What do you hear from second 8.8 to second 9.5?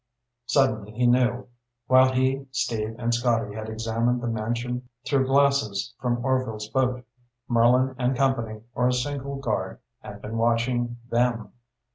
a single